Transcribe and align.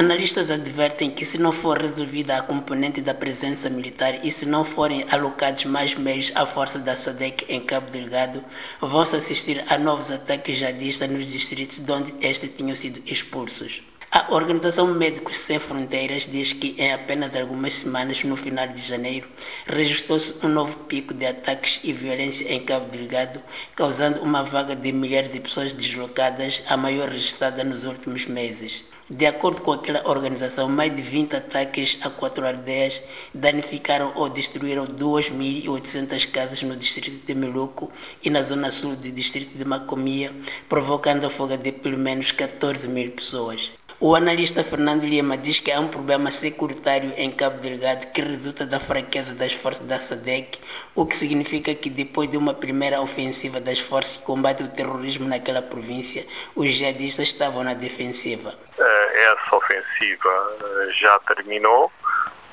Analistas 0.00 0.50
advertem 0.50 1.10
que 1.10 1.26
se 1.26 1.36
não 1.36 1.52
for 1.52 1.76
resolvida 1.76 2.34
a 2.34 2.40
componente 2.42 3.02
da 3.02 3.12
presença 3.12 3.68
militar 3.68 4.24
e 4.24 4.32
se 4.32 4.46
não 4.46 4.64
forem 4.64 5.04
alocados 5.10 5.66
mais 5.66 5.94
meios 5.94 6.32
à 6.34 6.46
força 6.46 6.78
da 6.78 6.96
SADEC 6.96 7.44
em 7.50 7.60
Cabo 7.60 7.90
Delgado, 7.90 8.42
vão-se 8.80 9.16
assistir 9.16 9.62
a 9.68 9.76
novos 9.76 10.10
ataques 10.10 10.56
jihadistas 10.56 11.10
nos 11.10 11.30
distritos 11.30 11.80
de 11.80 11.92
onde 11.92 12.14
estes 12.22 12.50
tinham 12.56 12.74
sido 12.74 13.02
expulsos. 13.04 13.82
A 14.12 14.34
Organização 14.34 14.92
Médicos 14.92 15.38
Sem 15.38 15.60
Fronteiras 15.60 16.26
diz 16.28 16.52
que 16.52 16.74
em 16.76 16.92
apenas 16.92 17.36
algumas 17.36 17.74
semanas, 17.74 18.24
no 18.24 18.34
final 18.34 18.66
de 18.66 18.82
janeiro, 18.82 19.28
registrou-se 19.66 20.34
um 20.42 20.48
novo 20.48 20.76
pico 20.78 21.14
de 21.14 21.24
ataques 21.24 21.78
e 21.84 21.92
violência 21.92 22.52
em 22.52 22.58
Cabo 22.58 22.90
Delgado, 22.90 23.40
causando 23.76 24.20
uma 24.20 24.42
vaga 24.42 24.74
de 24.74 24.90
milhares 24.90 25.30
de 25.30 25.38
pessoas 25.38 25.72
deslocadas, 25.72 26.60
a 26.66 26.76
maior 26.76 27.08
registrada 27.08 27.62
nos 27.62 27.84
últimos 27.84 28.26
meses. 28.26 28.84
De 29.08 29.26
acordo 29.26 29.62
com 29.62 29.72
aquela 29.72 30.08
organização, 30.08 30.68
mais 30.68 30.94
de 30.94 31.02
20 31.02 31.36
ataques 31.36 31.98
a 32.02 32.10
quatro 32.10 32.44
aldeias 32.44 33.00
danificaram 33.32 34.12
ou 34.16 34.28
destruíram 34.28 34.88
2.800 34.88 36.30
casas 36.32 36.62
no 36.62 36.76
distrito 36.76 37.24
de 37.24 37.34
Meluco 37.34 37.92
e 38.24 38.30
na 38.30 38.42
zona 38.42 38.72
sul 38.72 38.96
do 38.96 39.10
distrito 39.12 39.56
de 39.56 39.64
Macomia, 39.64 40.32
provocando 40.68 41.26
a 41.26 41.30
fuga 41.30 41.56
de 41.56 41.70
pelo 41.70 41.98
menos 41.98 42.32
14 42.32 42.88
mil 42.88 43.10
pessoas. 43.12 43.70
O 44.02 44.16
analista 44.16 44.64
Fernando 44.64 45.04
Lima 45.04 45.36
diz 45.36 45.60
que 45.60 45.70
há 45.70 45.78
um 45.78 45.86
problema 45.86 46.30
securitário 46.30 47.12
em 47.18 47.30
Cabo 47.30 47.58
Delgado 47.58 48.06
que 48.06 48.22
resulta 48.22 48.64
da 48.64 48.80
fraqueza 48.80 49.34
das 49.34 49.52
forças 49.52 49.86
da 49.86 50.00
SADEC, 50.00 50.58
o 50.94 51.04
que 51.04 51.14
significa 51.14 51.74
que 51.74 51.90
depois 51.90 52.30
de 52.30 52.38
uma 52.38 52.54
primeira 52.54 52.98
ofensiva 52.98 53.60
das 53.60 53.78
forças 53.78 54.16
que 54.16 54.22
combatem 54.22 54.66
o 54.66 54.70
terrorismo 54.70 55.28
naquela 55.28 55.60
província, 55.60 56.26
os 56.56 56.70
jihadistas 56.70 57.28
estavam 57.28 57.62
na 57.62 57.74
defensiva. 57.74 58.54
Eh, 58.78 59.32
essa 59.34 59.56
ofensiva 59.56 60.56
eh, 60.62 60.92
já 60.98 61.18
terminou. 61.18 61.92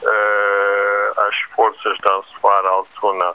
Eh, 0.04 1.12
as 1.30 1.36
forças 1.56 1.98
da 2.00 2.14
Ansoar 2.14 2.66
Altuna 2.66 3.34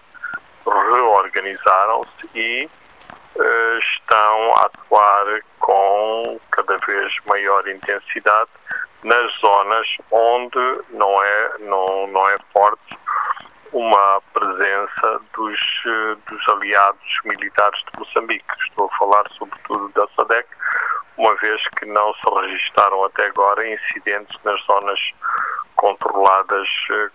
reorganizaram-se 0.66 2.28
e 2.34 2.68
estão 3.80 4.54
a 4.56 4.66
atuar 4.66 5.40
com 5.58 6.38
cada 6.62 6.78
vez 6.86 7.12
maior 7.26 7.66
intensidade 7.68 8.50
nas 9.02 9.32
zonas 9.40 9.86
onde 10.10 10.80
não 10.90 11.22
é, 11.22 11.58
não, 11.60 12.06
não 12.08 12.28
é 12.28 12.36
forte 12.52 12.98
uma 13.72 14.22
presença 14.32 15.20
dos, 15.34 15.58
dos 16.28 16.48
aliados 16.48 17.18
militares 17.24 17.80
de 17.80 17.98
Moçambique. 17.98 18.44
Estou 18.68 18.88
a 18.92 18.96
falar 18.98 19.24
sobretudo 19.36 19.88
da 19.94 20.06
SADEC, 20.14 20.46
uma 21.16 21.34
vez 21.36 21.60
que 21.78 21.86
não 21.86 22.12
se 22.14 22.30
registaram 22.40 23.04
até 23.04 23.26
agora 23.26 23.66
incidentes 23.68 24.38
nas 24.44 24.62
zonas 24.64 25.00
controladas, 25.74 26.68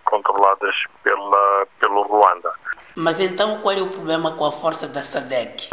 controladas 0.04 0.74
pela, 1.02 1.66
pelo 1.78 2.02
Ruanda. 2.02 2.52
Mas 2.96 3.20
então 3.20 3.60
qual 3.60 3.74
é 3.74 3.80
o 3.80 3.88
problema 3.88 4.36
com 4.36 4.44
a 4.44 4.52
força 4.52 4.88
da 4.88 5.02
SADEC? 5.02 5.70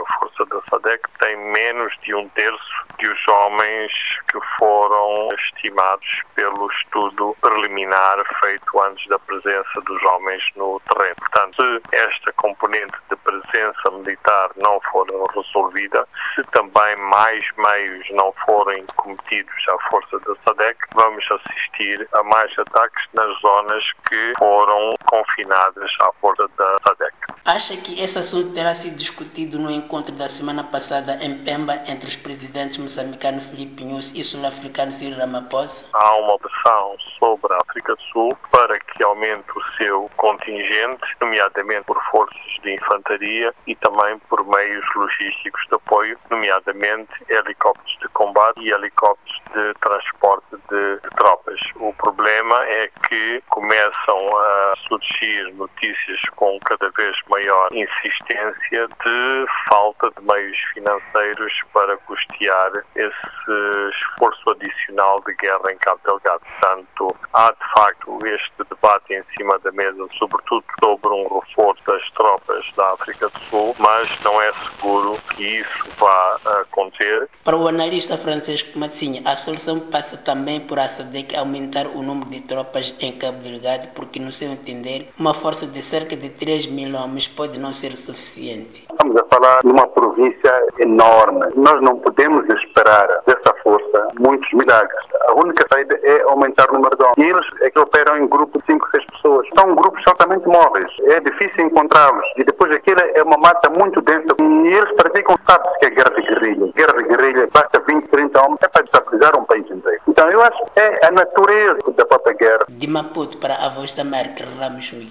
Da 0.56 0.62
SADEC 0.70 1.04
tem 1.20 1.36
menos 1.52 1.94
de 2.02 2.16
um 2.16 2.30
terço 2.30 2.86
de 2.98 3.08
os 3.08 3.28
homens 3.28 3.92
que 4.32 4.40
foram 4.58 5.28
estimados 5.38 6.22
pelo 6.34 6.72
estudo 6.72 7.36
preliminar 7.42 8.24
feito 8.40 8.82
antes 8.84 9.06
da 9.10 9.20
presença 9.20 9.82
dos 9.86 10.02
homens 10.04 10.42
no 10.56 10.80
terreno. 10.88 11.16
Portanto, 11.18 11.62
se 11.62 11.96
esta 11.96 12.32
componente 12.38 12.96
de 13.10 13.18
presença 13.18 13.92
militar 13.92 14.52
não 14.56 14.80
for 14.92 15.06
resolvida, 15.36 16.08
se 16.36 16.44
também 16.52 16.96
mais 16.96 17.44
meios 17.58 18.08
não 18.12 18.32
forem 18.46 18.86
cometidos 18.96 19.68
à 19.68 19.90
força 19.90 20.18
da 20.20 20.36
SADEC, 20.46 20.80
vamos 20.94 21.26
assistir 21.32 22.08
a 22.14 22.24
mais 22.24 22.58
ataques 22.58 23.04
nas 23.14 23.38
zonas 23.42 23.84
que 24.08 24.32
foram 24.38 24.94
confinadas 25.06 25.92
à 26.00 26.14
força 26.22 26.48
da 26.58 26.78
SADEC. 26.86 27.14
Acha 27.44 27.78
que 27.78 28.02
esse 28.02 28.18
assunto 28.18 28.54
terá 28.54 28.74
sido 28.74 28.96
discutido 28.96 29.60
no 29.60 29.70
encontro 29.70 30.16
da 30.16 30.28
semana 30.28 30.45
passada 30.76 31.18
em 31.24 31.44
Pemba 31.44 31.82
entre 31.88 32.08
os 32.08 32.16
presidentes 32.16 32.78
moçambicano 32.78 33.42
Filipe 33.42 33.84
Nunes 33.84 34.12
e 34.14 34.24
sul-africano 34.24 34.92
Cyril 34.92 35.18
Ramaphosa? 35.18 35.86
Há 35.94 36.16
uma 36.16 36.38
pressão 36.38 36.96
sobre 37.18 37.54
a 37.54 37.58
África 37.58 37.96
do 37.96 38.02
Sul 38.12 38.38
para 38.52 38.80
que 38.80 39.04
aumente 39.04 39.50
o 39.56 39.78
seu 39.78 40.10
contingente, 40.18 41.04
nomeadamente 41.20 41.86
por 41.86 42.02
forças 42.12 42.40
de 42.62 42.74
infantaria 42.76 43.54
e 43.68 43.76
também 43.76 44.20
por 44.30 44.46
meios 44.46 44.86
logísticos 44.96 45.62
de 45.68 45.76
apoio, 45.76 46.18
nomeadamente 46.30 47.12
helicópteros 47.30 47.98
de 48.02 48.08
combate 48.10 48.60
e 48.62 48.72
helicópteros 48.72 49.42
de 49.54 49.74
transporte 49.80 50.46
de 50.70 51.00
tropas. 51.16 51.60
O 51.78 51.94
problema 51.94 52.64
é 52.66 52.90
que 53.08 53.44
começam 53.50 54.38
a 54.38 54.74
surgir 54.88 55.54
notícias 55.54 56.20
com 56.36 56.60
cada 56.66 56.90
vez 56.92 57.16
maior 57.30 57.70
insistência 57.72 58.88
de 58.88 59.46
falta 59.70 60.12
de 60.12 60.25
meios 60.26 60.58
financeiros 60.74 61.54
para 61.74 61.98
custear 61.98 62.72
esse 62.96 63.92
esforço 63.92 64.50
adicional 64.50 65.22
de 65.26 65.34
guerra 65.36 65.72
em 65.72 65.78
Cabo 65.78 66.02
Delgado. 66.06 66.42
Portanto, 66.60 67.16
há 67.34 67.52
de 67.52 67.72
facto 67.74 68.20
este 68.26 68.64
debate 68.70 69.14
em 69.14 69.24
cima 69.38 69.58
da 69.60 69.72
mesa, 69.72 70.08
sobretudo 70.18 70.66
sobre 70.84 71.10
um 71.10 71.40
reforço 71.40 71.84
das 71.86 72.10
tropas 72.12 72.72
da 72.76 72.94
África 72.94 73.30
do 73.30 73.40
Sul, 73.40 73.76
mas 73.80 74.22
não 74.24 74.42
é 74.42 74.52
seguro 74.54 75.18
que 75.36 75.58
isso 75.58 75.90
vá 75.98 76.40
acontecer. 76.62 77.30
Para 77.46 77.58
o 77.58 77.68
analista 77.68 78.18
Francisco 78.18 78.80
Matzinha, 78.80 79.22
a 79.24 79.36
solução 79.36 79.80
passa 79.80 80.18
também 80.18 80.60
por 80.62 80.80
a 80.80 80.90
SADEC 80.90 81.36
aumentar 81.36 81.86
o 81.86 82.02
número 82.02 82.28
de 82.28 82.42
tropas 82.42 82.92
em 83.00 83.12
Cabo 83.12 83.38
Delgado, 83.38 83.90
porque, 83.94 84.20
no 84.20 84.32
seu 84.32 84.50
entender, 84.50 85.10
uma 85.20 85.32
força 85.32 85.68
de 85.68 85.80
cerca 85.84 86.16
de 86.16 86.30
3 86.32 86.66
mil 86.66 86.96
homens 86.96 87.28
pode 87.28 87.60
não 87.60 87.72
ser 87.72 87.96
suficiente. 87.98 88.88
Estamos 88.90 89.16
a 89.16 89.24
falar 89.26 89.60
de 89.60 89.68
uma 89.68 89.86
província 89.86 90.52
enorme. 90.80 91.46
Nós 91.56 91.80
não 91.84 92.00
podemos 92.00 92.50
esperar 92.50 93.08
dessa 93.28 93.54
força 93.62 94.08
muitos 94.20 94.52
milagres. 94.52 95.06
A 95.28 95.34
única 95.34 95.68
saída 95.72 96.00
é 96.02 96.22
aumentar 96.24 96.68
o 96.72 96.74
número 96.74 96.98
de 96.98 97.04
homens. 97.04 97.18
E 97.20 97.24
eles 97.30 97.46
é 97.62 97.70
que 97.70 97.78
operam 97.78 98.18
em 98.18 98.28
grupos 98.28 98.60
de 98.64 98.74
5, 98.74 98.90
6 98.90 99.06
pessoas. 99.06 99.48
São 99.56 99.76
grupos 99.76 100.02
altamente 100.08 100.48
móveis. 100.48 100.92
É 101.04 101.20
difícil 101.20 101.66
encontrá-los. 101.66 102.26
E 102.38 102.44
depois 102.44 102.72
aquilo 102.72 103.02
é 103.02 103.22
uma 103.22 103.38
mata 103.38 103.70
muito 103.70 104.02
densa. 104.02 104.36
E 104.42 104.68
eles 104.68 104.92
praticam, 104.96 105.38
sabe-se 105.48 105.80
que 105.80 105.86
é 105.86 105.90
guerra 105.92 106.10
de 106.16 106.22
guerrilha. 106.22 106.72
Guerra 106.76 106.94
de 106.94 107.04
guerrilha, 107.04 107.35
basta 107.52 107.80
20, 107.80 108.08
30 108.08 108.42
homens. 108.42 108.60
É 108.62 108.68
para 108.68 108.82
destabilizar 108.84 109.36
um 109.38 109.44
país 109.44 109.66
inteiro. 109.70 110.02
Então 110.08 110.30
eu 110.30 110.42
acho 110.42 110.58
que 110.74 110.80
é 110.80 111.06
a 111.06 111.12
natureza 111.12 111.92
da 111.96 112.06
própria 112.06 112.34
guerra. 112.34 112.66
De 112.70 112.88
Maputo 112.88 113.38
para 113.38 113.56
a 113.56 113.70
voz 113.70 113.94
da 113.94 114.02
América, 114.02 114.46
Ramos 114.60 114.92
Miguel. 114.92 115.10